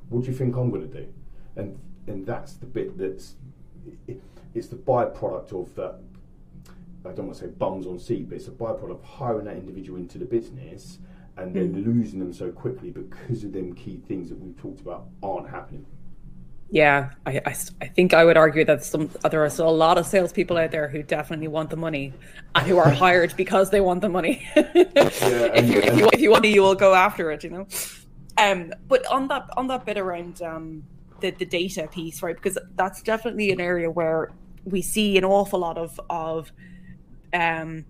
[0.09, 1.07] what do you think I'm going to do?
[1.55, 3.35] And and that's the bit that's
[4.07, 4.21] it,
[4.53, 5.99] it's the byproduct of that
[7.05, 9.55] I don't want to say bums on seat, but it's a byproduct of hiring that
[9.55, 10.99] individual into the business
[11.37, 11.85] and then mm.
[11.85, 15.85] losing them so quickly because of them key things that we've talked about aren't happening.
[16.69, 19.97] Yeah, I, I, I, think I would argue that some there are still a lot
[19.97, 22.13] of salespeople out there who definitely want the money
[22.55, 24.45] and who are hired because they want the money.
[24.55, 27.51] yeah, if, you, if, you, if you want it, you will go after it, you
[27.51, 27.67] know.
[28.37, 30.83] Um, but on that on that bit around um,
[31.21, 32.35] the the data piece, right?
[32.35, 34.31] Because that's definitely an area where
[34.65, 36.51] we see an awful lot of of
[37.37, 37.85] um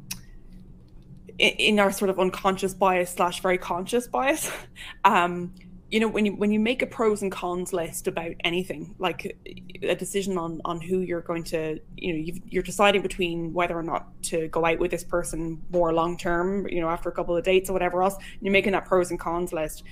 [1.40, 4.52] in our sort of unconscious bias slash very conscious bias.
[5.06, 5.54] Um
[5.90, 9.38] you know when you when you make a pros and cons list about anything like
[9.84, 13.78] a decision on on who you're going to you know you are deciding between whether
[13.78, 17.12] or not to go out with this person more long term you know after a
[17.12, 19.84] couple of dates or whatever else you're making that pros and cons list.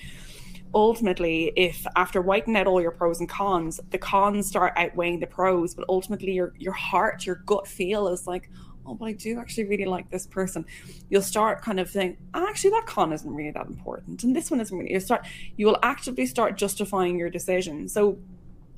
[0.73, 5.27] Ultimately if after writing out all your pros and cons the cons start outweighing the
[5.27, 8.49] pros but ultimately your your heart your gut feel is like
[8.85, 10.65] oh, but I do actually really like this person,
[11.09, 14.23] you'll start kind of saying, actually, that con isn't really that important.
[14.23, 15.25] And this one isn't really, you start,
[15.57, 17.87] you will actively start justifying your decision.
[17.89, 18.17] So,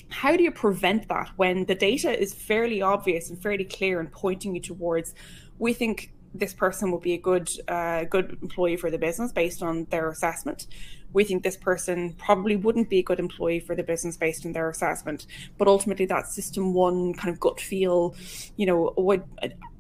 [0.10, 4.10] how do you prevent that when the data is fairly obvious and fairly clear and
[4.10, 5.14] pointing you towards,
[5.60, 9.62] we think this person will be a good uh, good employee for the business based
[9.64, 10.68] on their assessment.
[11.14, 14.52] We think this person probably wouldn't be a good employee for the business based on
[14.52, 15.26] their assessment.
[15.58, 18.16] But ultimately, that system one kind of gut feel,
[18.56, 19.24] you know, would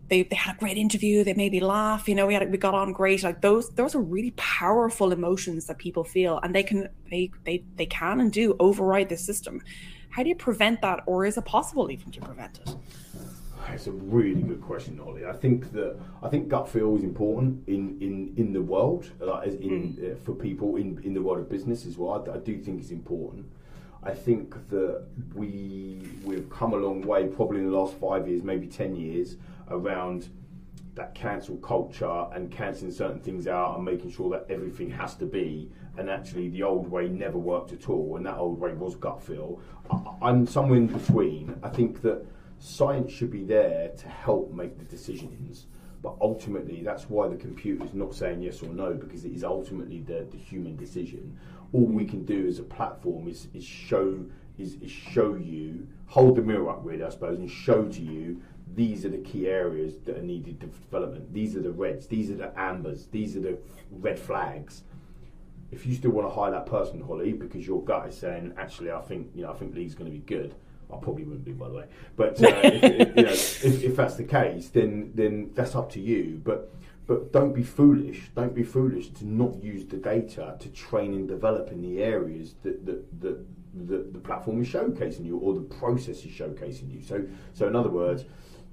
[0.09, 2.57] they, they had a great interview they made me laugh you know we had we
[2.57, 6.63] got on great like those those are really powerful emotions that people feel and they
[6.63, 9.61] can they they, they can and do override the system
[10.09, 12.75] how do you prevent that or is it possible even to prevent it
[13.73, 15.25] it's a really good question, Holly.
[15.25, 19.47] I think that I think gut feel is important in, in, in the world, like
[19.47, 20.13] in mm.
[20.13, 22.25] uh, for people in, in the world of business as well.
[22.27, 23.45] I, I do think it's important.
[24.03, 28.43] I think that we we've come a long way, probably in the last five years,
[28.43, 29.35] maybe ten years,
[29.69, 30.29] around
[30.97, 35.25] that cancel culture and cancelling certain things out and making sure that everything has to
[35.25, 35.71] be.
[35.97, 39.21] And actually, the old way never worked at all, and that old way was gut
[39.21, 39.61] feel.
[40.21, 41.57] I, am somewhere in between.
[41.63, 42.25] I think that
[42.59, 45.67] science should be there to help make the decisions,
[46.03, 49.43] but ultimately, that's why the computer is not saying yes or no because it is
[49.43, 51.37] ultimately the, the human decision.
[51.73, 54.25] All we can do as a platform is, is show
[54.57, 58.41] is, is show you hold the mirror up really, I suppose, and show to you
[58.77, 61.33] these are the key areas that are needed development.
[61.33, 63.57] These are the reds, these are the ambers, these are the
[63.89, 64.83] red flags.
[65.71, 68.91] If you still want to hire that person, Holly, because your gut is saying, actually,
[68.91, 70.53] I think you know, I think Lee's going to be good.
[70.93, 71.85] I probably wouldn't be, by the way.
[72.15, 75.99] But uh, if, you know, if, if, that's the case, then then that's up to
[75.99, 76.39] you.
[76.45, 76.71] But
[77.07, 78.29] but don't be foolish.
[78.35, 82.53] Don't be foolish to not use the data to train and develop in the areas
[82.61, 87.01] that that, that the, the platform is showcasing you or the process is showcasing you.
[87.01, 88.23] So so in other words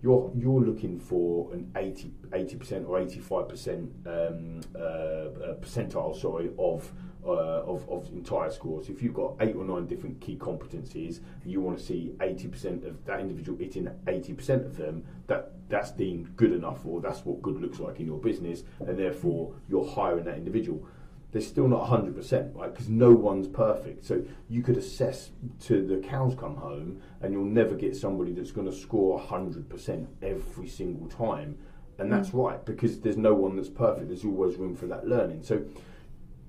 [0.04, 6.14] you're you're looking for an 80 percent or eighty five percent um, uh, uh, percentile,
[6.14, 6.92] sorry, of
[7.26, 8.90] uh, of, of entire scores.
[8.90, 12.84] If you've got eight or nine different key competencies, you want to see eighty percent
[12.84, 15.06] of that individual hitting eighty percent of them.
[15.26, 18.98] That that's deemed good enough, or that's what good looks like in your business, and
[18.98, 20.86] therefore you're hiring that individual
[21.34, 22.72] they're still not 100%, right?
[22.72, 24.04] Because no one's perfect.
[24.04, 25.32] So you could assess
[25.64, 30.06] to the cows come home, and you'll never get somebody that's going to score 100%
[30.22, 31.58] every single time.
[31.98, 32.46] And that's mm.
[32.46, 34.06] right, because there's no one that's perfect.
[34.06, 35.42] There's always room for that learning.
[35.42, 35.64] So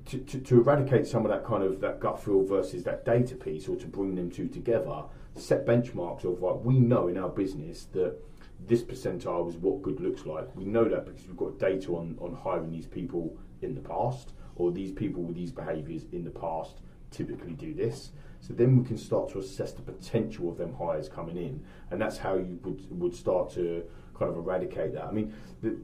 [0.06, 3.34] to, to, to, eradicate some of that kind of that gut feel versus that data
[3.34, 5.02] piece, or to bring them two together,
[5.34, 8.16] set benchmarks of like we know in our business that
[8.68, 10.54] this percentile is what good looks like.
[10.56, 14.34] We know that because we've got data on, on hiring these people in the past
[14.56, 18.12] or these people with these behaviours in the past typically do this.
[18.42, 22.00] So then we can start to assess the potential of them hires coming in, and
[22.00, 23.84] that's how you would would start to
[24.18, 25.06] kind of eradicate that.
[25.06, 25.78] I mean, the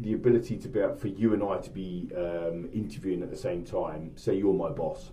[0.00, 3.36] the ability to be able, for you and I to be um, interviewing at the
[3.36, 4.12] same time.
[4.16, 5.10] Say you're my boss,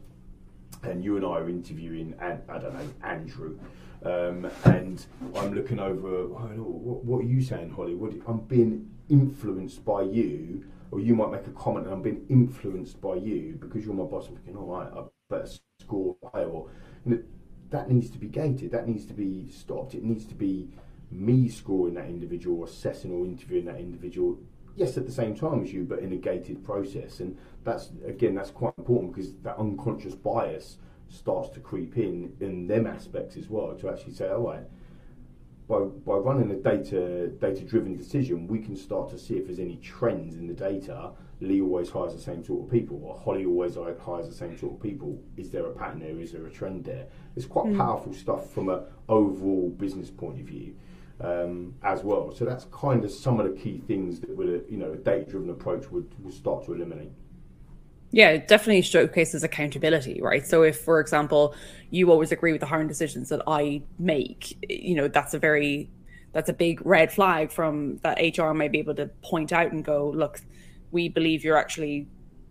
[0.83, 3.57] and you and I are interviewing, and I don't know Andrew.
[4.03, 6.07] Um, and I'm looking over.
[6.07, 7.93] Oh, what, what, are you saying, Holly?
[7.93, 12.25] What, I'm being influenced by you or you might make a comment and I'm being
[12.29, 14.27] influenced by you because you're my boss.
[14.27, 16.47] I'm thinking, all right, I better score higher.
[16.47, 16.69] Or
[17.05, 17.23] you know,
[17.69, 18.71] that needs to be gated.
[18.71, 19.95] That needs to be stopped.
[19.95, 20.69] It needs to be
[21.09, 24.37] me scoring that individual, assessing or interviewing that individual.
[24.75, 27.19] Yes, at the same time as you, but in a gated process.
[27.19, 30.77] And that's again, that's quite important because that unconscious bias
[31.11, 34.63] starts to creep in in them aspects as well to actually say, all right
[35.71, 39.59] by, by running a data data driven decision, we can start to see if there's
[39.59, 41.11] any trends in the data.
[41.39, 44.73] Lee always hires the same sort of people, or Holly always hires the same sort
[44.73, 45.19] of people.
[45.37, 46.19] Is there a pattern there?
[46.19, 47.07] Is there a trend there?
[47.35, 47.77] It's quite mm.
[47.77, 50.75] powerful stuff from an overall business point of view.
[51.19, 52.33] Um, as well.
[52.33, 55.51] So that's kind of some of the key things that would, you know, a data-driven
[55.51, 57.11] approach would, would start to eliminate.
[58.11, 60.45] Yeah, it definitely showcases accountability, right?
[60.45, 61.55] So if, for example,
[61.89, 65.89] you always agree with the hiring decisions that I make, you know, that's a very
[66.33, 69.83] that's a big red flag from that HR may be able to point out and
[69.83, 70.39] go, look,
[70.91, 72.07] we believe you're actually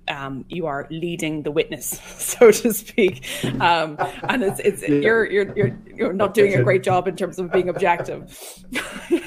[0.08, 3.24] um, you are leading the witness, so to speak,
[3.60, 3.96] um,
[4.28, 4.96] and it's it's yeah.
[4.96, 8.36] you're you're you're you're not doing a great job in terms of being objective.
[8.72, 9.18] yeah,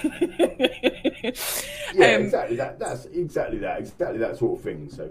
[2.15, 2.79] um, exactly that.
[2.79, 3.79] That's exactly that.
[3.79, 4.89] Exactly that sort of thing.
[4.89, 5.09] So.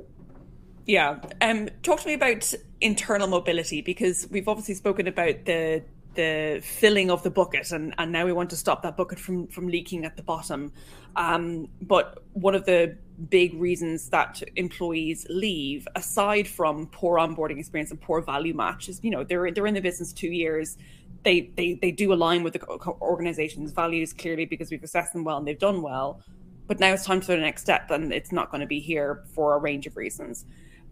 [0.86, 1.20] Yeah.
[1.40, 5.82] Um, talk to me about internal mobility because we've obviously spoken about the
[6.14, 9.46] the filling of the bucket and, and now we want to stop that bucket from
[9.46, 10.72] from leaking at the bottom.
[11.16, 12.96] Um, but one of the
[13.30, 19.00] big reasons that employees leave aside from poor onboarding experience and poor value match is
[19.02, 20.76] you know they're they're in the business two years.
[21.22, 22.66] They they they do align with the
[23.00, 26.20] organization's values clearly because we've assessed them well and they've done well.
[26.66, 29.24] But now it's time for the next step and it's not going to be here
[29.34, 30.44] for a range of reasons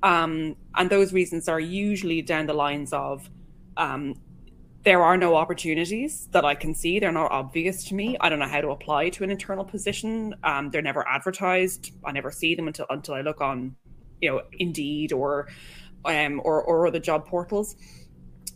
[0.02, 3.28] um, and those reasons are usually down the lines of
[3.76, 4.14] um,
[4.82, 6.98] there are no opportunities that I can see.
[6.98, 8.16] They're not obvious to me.
[8.20, 10.34] I don't know how to apply to an internal position.
[10.42, 11.92] Um, they're never advertised.
[12.04, 13.76] I never see them until until I look on,
[14.20, 15.48] you know, Indeed or,
[16.06, 17.76] um, or or other job portals.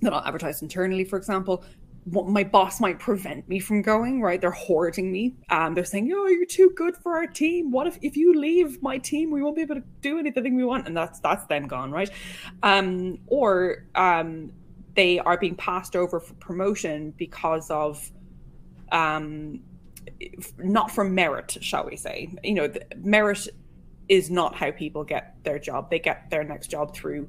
[0.00, 1.62] They're not advertised internally, for example.
[2.06, 4.20] My boss might prevent me from going.
[4.20, 4.40] Right?
[4.40, 5.36] They're hoarding me.
[5.50, 7.70] Um, they're saying, "Oh, you're too good for our team.
[7.70, 10.64] What if if you leave my team, we won't be able to do anything we
[10.64, 12.10] want?" And that's that's then gone, right?
[12.62, 14.52] Um, or um
[14.94, 18.10] they are being passed over for promotion because of
[18.92, 19.60] um
[20.58, 23.48] not from merit shall we say you know merit
[24.08, 27.28] is not how people get their job they get their next job through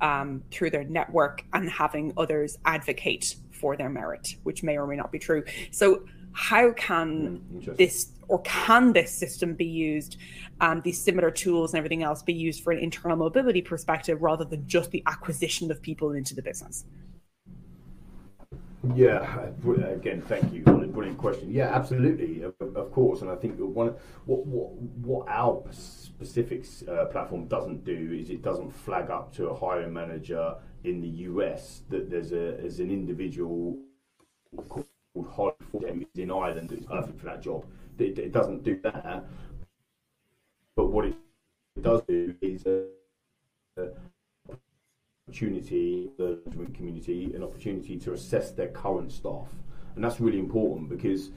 [0.00, 4.96] um through their network and having others advocate for their merit which may or may
[4.96, 10.16] not be true so how can hmm, this or can this system be used
[10.60, 14.44] um, these similar tools and everything else be used for an internal mobility perspective rather
[14.44, 16.84] than just the acquisition of people into the business
[18.94, 19.46] yeah,
[19.90, 20.62] again, thank you.
[20.62, 21.50] Brilliant question.
[21.50, 23.22] Yeah, absolutely, of, of course.
[23.22, 23.94] And I think one
[24.26, 25.64] what what what our
[26.16, 31.00] specific uh, platform doesn't do is it doesn't flag up to a hiring manager in
[31.00, 33.76] the US that there's a as an individual
[34.68, 34.86] called
[35.30, 37.64] Holly in Ireland that's perfect for that job.
[37.98, 39.24] It, it, doesn't do that.
[40.74, 41.14] But what it
[41.82, 42.66] does do is.
[42.66, 43.82] Uh,
[45.28, 46.38] opportunity, the
[46.72, 49.48] community, an opportunity to assess their current staff,
[49.96, 51.30] and that's really important because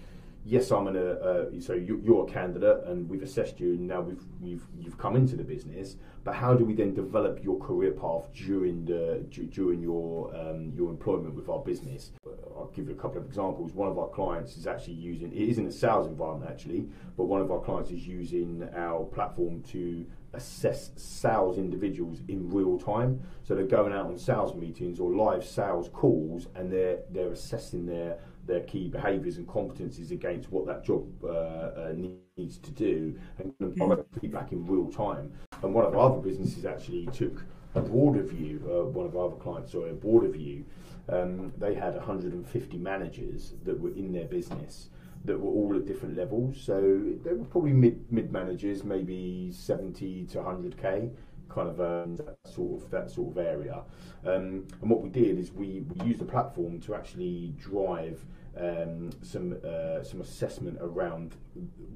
[0.46, 3.88] yes, I'm an uh, uh, so you, you're a candidate, and we've assessed you, and
[3.88, 5.98] now we've you've you've come into the business.
[6.24, 10.90] But how do we then develop your career path during the during your um, your
[10.90, 12.12] employment with our business?
[12.26, 13.74] I'll give you a couple of examples.
[13.74, 17.26] One of our clients is actually using it is in a sales environment actually, but
[17.26, 23.20] one of our clients is using our platform to assess sales individuals in real time.
[23.44, 27.86] So they're going out on sales meetings or live sales calls, and they're they're assessing
[27.86, 31.94] their their key behaviours and competencies against what that job uh, uh,
[32.36, 35.32] needs to do, and provide feedback in real time.
[35.62, 38.60] And one of our other businesses actually took a broader view.
[38.66, 40.66] Uh, one of our other clients, sorry, a broader view.
[41.08, 44.90] Um, they had 150 managers that were in their business
[45.26, 46.60] that were all at different levels.
[46.60, 46.82] So
[47.24, 51.12] they were probably mid mid managers, maybe 70 to 100k,
[51.50, 53.82] kind of um, that sort of that sort of area.
[54.26, 58.24] Um, and what we did is we, we used the platform to actually drive
[58.58, 61.36] um, some uh, some assessment around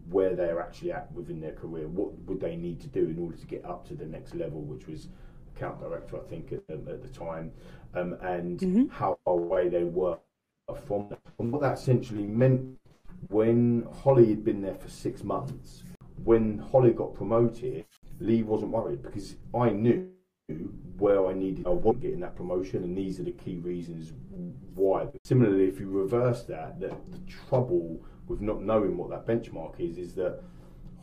[0.10, 1.88] where they're actually at within their career.
[1.88, 4.62] What would they need to do in order to get up to the next level,
[4.62, 5.08] which was
[5.56, 7.52] account director, I think, at, at the time,
[7.94, 8.88] um, and mm-hmm.
[8.88, 10.18] how far away they were
[10.86, 11.10] from.
[11.10, 11.20] That.
[11.39, 12.78] And what that essentially meant
[13.30, 15.84] when Holly had been there for six months,
[16.24, 17.86] when Holly got promoted,
[18.24, 20.10] Lee wasn't worried because I knew
[20.98, 24.14] where I needed, I wasn't getting that promotion, and these are the key reasons
[24.74, 25.08] why.
[25.26, 29.98] Similarly, if you reverse that, the, the trouble with not knowing what that benchmark is,
[29.98, 30.42] is that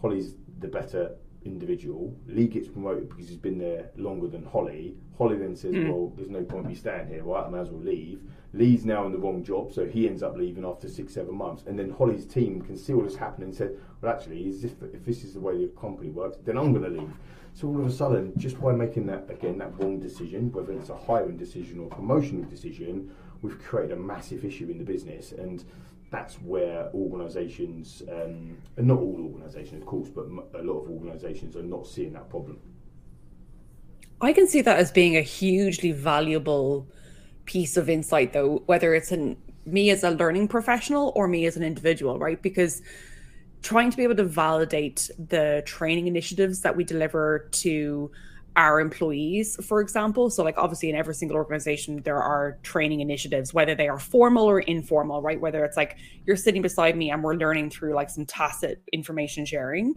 [0.00, 2.16] Holly's the better individual.
[2.26, 4.96] Lee gets promoted because he's been there longer than Holly.
[5.18, 5.88] Holly then says, mm.
[5.88, 7.22] "Well, there's no point me staying here.
[7.22, 10.22] Right, I might as well leave." Lee's now in the wrong job, so he ends
[10.22, 11.62] up leaving after six, seven months.
[11.66, 15.04] And then Holly's team can see all this happening and said, "Well, actually, if, if
[15.04, 17.12] this is the way the company works, then I'm going to leave."
[17.54, 20.88] So all of a sudden, just by making that again that wrong decision, whether it's
[20.88, 25.64] a hiring decision or promotional decision, we've created a massive issue in the business and
[26.10, 30.24] that's where organisations, um, and not all organisations, of course, but
[30.58, 32.60] a lot of organisations are not seeing that problem.
[34.20, 36.88] I can see that as being a hugely valuable
[37.50, 39.36] piece of insight, though, whether it's in
[39.66, 42.40] me as a learning professional or me as an individual, right?
[42.40, 42.80] Because
[43.60, 48.08] trying to be able to validate the training initiatives that we deliver to
[48.56, 50.30] our employees, for example.
[50.30, 54.44] So, like, obviously, in every single organization, there are training initiatives, whether they are formal
[54.44, 55.40] or informal, right?
[55.40, 55.96] Whether it's like
[56.26, 59.94] you're sitting beside me and we're learning through like some tacit information sharing.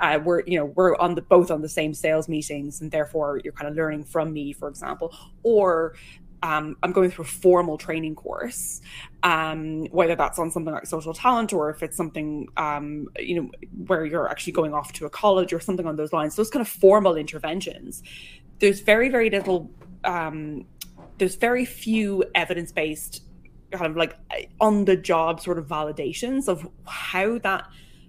[0.00, 3.40] Uh, we're, you know, we're on the both on the same sales meetings, and therefore
[3.42, 5.94] you're kind of learning from me, for example, or
[6.44, 8.82] um, I'm going through a formal training course,
[9.22, 13.50] um, whether that's on something like SocialTalent or if it's something, um, you know,
[13.86, 16.36] where you're actually going off to a college or something on those lines.
[16.36, 18.02] Those kind of formal interventions.
[18.58, 19.70] There's very, very little.
[20.04, 20.66] Um,
[21.16, 23.22] there's very few evidence-based,
[23.72, 24.14] kind of like
[24.60, 27.66] on the job sort of validations of how that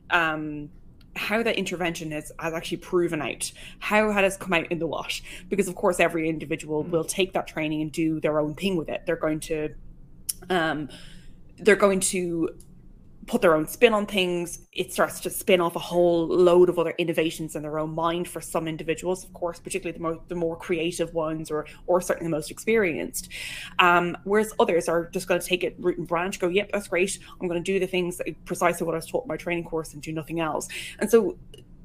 [0.10, 0.70] um,
[1.16, 4.88] how that intervention has, has actually proven out, how it has come out in the
[4.88, 5.24] wash.
[5.50, 6.90] Because of course, every individual mm.
[6.90, 9.04] will take that training and do their own thing with it.
[9.06, 9.74] They're going to,
[10.50, 10.90] um,
[11.58, 12.50] they're going to
[13.28, 14.60] put their own spin on things.
[14.72, 18.28] It starts to spin off a whole load of other innovations in their own mind
[18.28, 22.30] for some individuals, of course, particularly the more the more creative ones or or certainly
[22.30, 23.30] the most experienced.
[23.80, 26.88] Um, whereas others are just going to take it root and branch, go, yep, that's
[26.88, 27.18] great.
[27.40, 29.94] I'm going to do the things precisely what I was taught in my training course
[29.94, 30.68] and do nothing else.
[31.00, 31.38] And so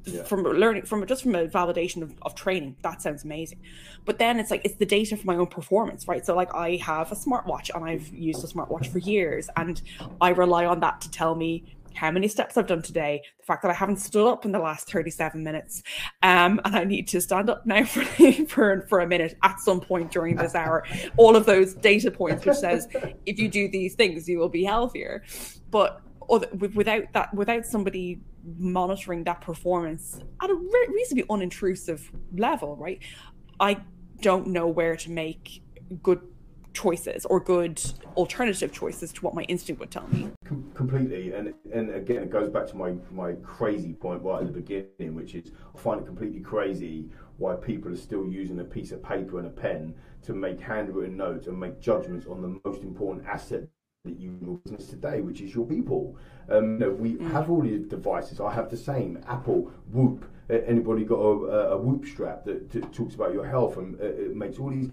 [0.04, 0.22] yeah.
[0.22, 3.58] from learning from just from a validation of, of training that sounds amazing
[4.04, 6.76] but then it's like it's the data for my own performance right so like i
[6.76, 9.82] have a smartwatch and i've used a smartwatch for years and
[10.20, 13.62] i rely on that to tell me how many steps I've done today, the fact
[13.62, 15.82] that I haven't stood up in the last 37 minutes,
[16.22, 18.04] um, and I need to stand up now for,
[18.46, 20.84] for, for a minute at some point during this hour.
[21.16, 22.88] All of those data points, which says
[23.26, 25.24] if you do these things, you will be healthier.
[25.70, 26.00] But
[26.38, 28.20] without that, without somebody
[28.58, 32.00] monitoring that performance at a reasonably unintrusive
[32.36, 33.00] level, right?
[33.58, 33.78] I
[34.20, 35.62] don't know where to make
[36.02, 36.20] good
[36.72, 37.82] choices or good
[38.16, 40.30] alternative choices to what my instinct would tell me.
[40.44, 44.46] Com- completely, and and again, it goes back to my my crazy point right at
[44.46, 48.64] the beginning, which is I find it completely crazy why people are still using a
[48.64, 52.60] piece of paper and a pen to make handwritten notes and make judgments on the
[52.64, 53.62] most important asset
[54.04, 56.16] that you your business today, which is your people.
[56.48, 57.30] Um, you know, we mm.
[57.32, 58.40] have all these devices.
[58.40, 60.24] I have the same Apple Whoop.
[60.48, 64.34] Anybody got a, a Whoop strap that, that, talks about your health and uh, it
[64.34, 64.90] makes all these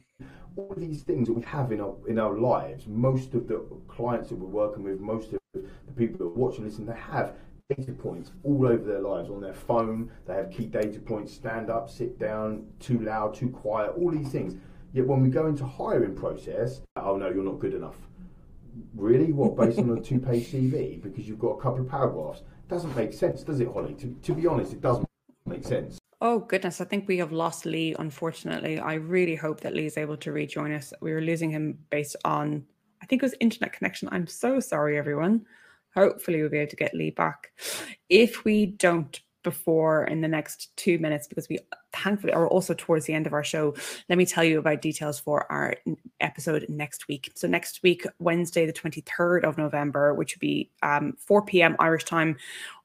[0.55, 2.85] all these things that we have in our in our lives.
[2.85, 5.63] Most of the clients that we're working with, most of the
[5.95, 7.33] people that are watching, listen, they have
[7.75, 10.11] data points all over their lives on their phone.
[10.27, 14.29] They have key data points: stand up, sit down, too loud, too quiet, all these
[14.29, 14.55] things.
[14.93, 18.06] Yet when we go into hiring process, oh no, you're not good enough
[18.95, 19.31] really?
[19.31, 22.43] What, based on a two page CV because you've got a couple of paragraphs?
[22.67, 23.93] Doesn't make sense, does it, Holly?
[23.95, 25.07] To, to be honest, it doesn't
[25.45, 25.99] make sense.
[26.19, 26.81] Oh, goodness.
[26.81, 28.79] I think we have lost Lee, unfortunately.
[28.79, 30.91] I really hope that Lee is able to rejoin us.
[30.99, 32.65] We were losing him based on,
[33.01, 34.09] I think it was internet connection.
[34.11, 35.45] I'm so sorry, everyone.
[35.95, 37.51] Hopefully, we'll be able to get Lee back.
[38.09, 41.59] If we don't, before in the next two minutes because we
[41.93, 43.73] thankfully are also towards the end of our show.
[44.09, 45.75] Let me tell you about details for our
[46.19, 47.31] episode next week.
[47.35, 51.75] So next week, Wednesday, the 23rd of November, which would be um, 4 p.m.
[51.79, 52.37] Irish time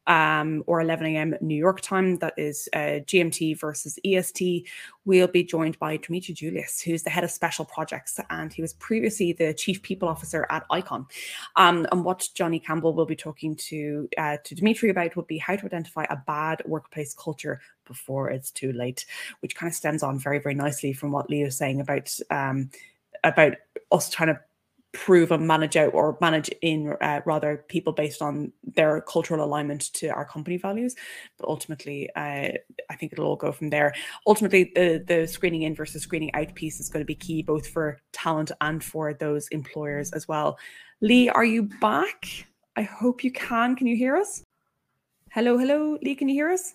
[0.07, 1.35] um, or 11 a.m.
[1.41, 2.17] New York time.
[2.19, 4.69] That is uh, GMT versus EST.
[5.05, 8.75] We'll be joined by Dimitri Julius, who's the head of special projects, and he was
[8.75, 11.07] previously the chief people officer at Icon.
[11.57, 15.39] Um, and what Johnny Campbell will be talking to uh, to Dimitri about will be
[15.39, 19.07] how to identify a bad workplace culture before it's too late,
[19.41, 22.71] which kind of stems on very very nicely from what Leo was saying about um,
[23.25, 23.55] about
[23.91, 24.41] us trying to
[24.93, 29.93] prove and manage out or manage in uh, rather people based on their cultural alignment
[29.95, 30.95] to our company values.
[31.39, 32.53] But ultimately uh,
[32.91, 33.95] i think it'll all go from there.
[34.27, 37.67] Ultimately the the screening in versus screening out piece is going to be key both
[37.67, 40.59] for talent and for those employers as well.
[41.01, 42.27] Lee are you back?
[42.77, 43.77] I hope you can.
[43.77, 44.43] Can you hear us?
[45.31, 45.99] Hello hello.
[46.03, 46.75] Lee can you hear us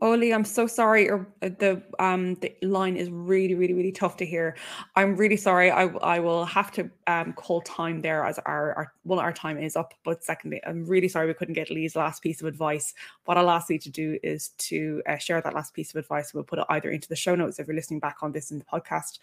[0.00, 1.10] Oli, I'm so sorry.
[1.10, 4.56] Or uh, the um the line is really, really, really tough to hear.
[4.94, 5.72] I'm really sorry.
[5.72, 9.58] I I will have to um call time there as our, our well our time
[9.58, 9.94] is up.
[10.04, 12.94] But secondly, I'm really sorry we couldn't get Lee's last piece of advice.
[13.24, 16.32] What I'll ask Lee to do is to uh, share that last piece of advice.
[16.32, 18.58] We'll put it either into the show notes if you're listening back on this in
[18.60, 19.18] the podcast,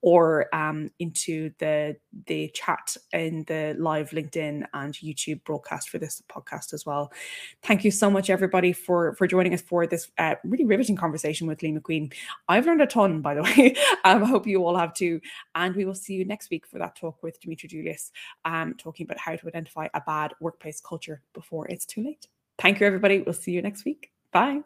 [0.00, 1.96] or um into the
[2.26, 7.12] the chat in the live LinkedIn and YouTube broadcast for this podcast as well.
[7.62, 11.46] Thank you so much, everybody, for for joining us for this uh, really riveting conversation
[11.46, 12.12] with Lee McQueen.
[12.48, 13.74] I've learned a ton, by the way.
[14.04, 15.20] um, I hope you all have too.
[15.54, 18.12] And we will see you next week for that talk with Dimitri Julius,
[18.44, 22.26] um, talking about how to identify a bad workplace culture before it's too late.
[22.58, 23.20] Thank you, everybody.
[23.20, 24.10] We'll see you next week.
[24.32, 24.62] Bye.